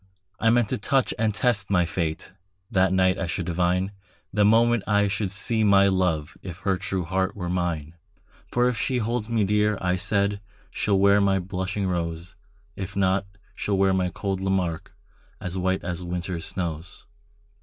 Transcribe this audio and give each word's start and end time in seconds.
I 0.39 0.49
meant 0.49 0.69
to 0.69 0.79
touch 0.79 1.13
and 1.19 1.31
test 1.31 1.69
my 1.69 1.85
fate; 1.85 2.31
That 2.71 2.91
night 2.91 3.19
I 3.19 3.27
should 3.27 3.45
divine, 3.45 3.91
The 4.33 4.43
moment 4.43 4.81
I 4.87 5.07
should 5.07 5.29
see 5.29 5.63
my 5.63 5.89
love, 5.89 6.35
If 6.41 6.57
her 6.61 6.75
true 6.77 7.03
heart 7.05 7.35
were 7.35 7.49
mine. 7.49 7.93
For 8.51 8.67
if 8.67 8.75
she 8.75 8.97
holds 8.97 9.29
me 9.29 9.43
dear, 9.43 9.77
I 9.79 9.97
said, 9.97 10.41
She'll 10.71 10.97
wear 10.97 11.21
my 11.21 11.37
blushing 11.37 11.85
rose; 11.85 12.33
If 12.75 12.95
not, 12.95 13.27
she'll 13.53 13.77
wear 13.77 13.93
my 13.93 14.09
cold 14.09 14.41
Lamarque, 14.41 14.91
As 15.39 15.55
white 15.55 15.83
as 15.83 16.01
winter's 16.01 16.45
snows. 16.45 17.05